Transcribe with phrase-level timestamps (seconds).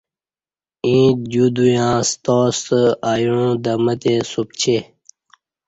[0.89, 4.77] ییں دیو دُویاں ستا ستہ ایوعں دمہتی سُپچے